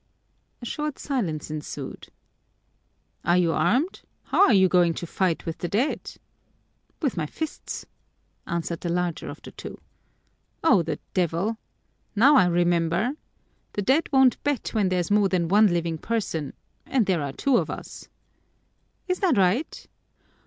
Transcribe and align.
A 0.63 0.65
short 0.65 0.97
silence 0.97 1.51
ensued. 1.51 2.07
"Are 3.23 3.37
you 3.37 3.51
armed? 3.53 4.01
How 4.23 4.47
are 4.47 4.51
you 4.53 4.67
going 4.67 4.95
to 4.95 5.05
fight 5.05 5.45
with 5.45 5.59
the 5.59 5.67
dead?" 5.67 6.15
"With 7.03 7.15
my 7.17 7.27
fists," 7.27 7.85
answered 8.47 8.81
the 8.81 8.89
larger 8.89 9.29
of 9.29 9.43
the 9.43 9.51
two. 9.51 9.79
"Oh, 10.63 10.81
the 10.81 10.97
devil! 11.13 11.59
Now 12.15 12.35
I 12.35 12.47
remember 12.47 13.11
the 13.73 13.83
dead 13.83 14.09
won't 14.11 14.41
bet 14.43 14.69
when 14.73 14.89
there's 14.89 15.11
more 15.11 15.29
than 15.29 15.49
one 15.49 15.67
living 15.67 15.99
person, 15.99 16.53
and 16.87 17.05
there 17.05 17.21
are 17.21 17.31
two 17.31 17.57
of 17.57 17.69
us." 17.69 18.07
"Is 19.07 19.19
that 19.19 19.37
right? 19.37 19.85